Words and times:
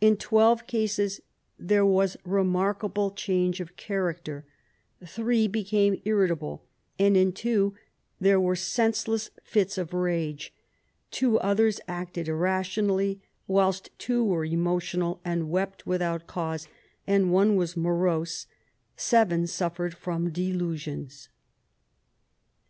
In 0.00 0.16
twelve 0.16 0.66
cases 0.66 1.20
there 1.58 1.84
was 1.84 2.16
re 2.24 2.42
markable 2.42 3.10
change 3.10 3.60
of 3.60 3.76
character: 3.76 4.46
three 5.06 5.46
became 5.46 6.00
irritable, 6.06 6.64
and 6.98 7.18
in 7.18 7.32
two 7.32 7.74
there 8.18 8.40
were 8.40 8.56
senseless 8.56 9.28
fits 9.42 9.76
of 9.76 9.92
rage, 9.92 10.54
two 11.10 11.38
others 11.40 11.82
acted 11.86 12.28
irrationally, 12.28 13.20
whilst 13.46 13.90
two 13.98 14.24
were 14.24 14.46
emotional 14.46 15.20
and 15.22 15.50
wept 15.50 15.86
without 15.86 16.26
cause, 16.26 16.66
and 17.06 17.30
one 17.30 17.54
was 17.54 17.76
morose; 17.76 18.46
seven 18.96 19.46
suffered 19.46 19.92
from 19.94 20.30
delusions. 20.30 21.28